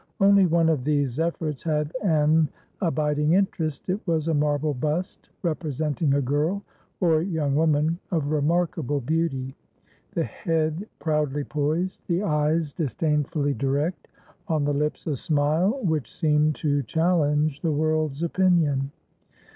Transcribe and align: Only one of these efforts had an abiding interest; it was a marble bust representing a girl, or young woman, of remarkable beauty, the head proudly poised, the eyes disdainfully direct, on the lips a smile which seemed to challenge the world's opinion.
Only 0.19 0.47
one 0.47 0.67
of 0.67 0.83
these 0.83 1.19
efforts 1.19 1.61
had 1.61 1.93
an 2.03 2.49
abiding 2.81 3.33
interest; 3.33 3.87
it 3.87 3.99
was 4.07 4.27
a 4.29 4.33
marble 4.33 4.73
bust 4.73 5.29
representing 5.43 6.15
a 6.15 6.21
girl, 6.23 6.63
or 6.99 7.21
young 7.21 7.53
woman, 7.53 7.99
of 8.09 8.31
remarkable 8.31 8.99
beauty, 8.99 9.55
the 10.15 10.23
head 10.23 10.87
proudly 10.97 11.43
poised, 11.43 12.01
the 12.07 12.23
eyes 12.23 12.73
disdainfully 12.73 13.53
direct, 13.53 14.07
on 14.47 14.63
the 14.65 14.73
lips 14.73 15.05
a 15.05 15.15
smile 15.15 15.79
which 15.83 16.17
seemed 16.17 16.55
to 16.55 16.81
challenge 16.81 17.61
the 17.61 17.71
world's 17.71 18.23
opinion. 18.23 18.89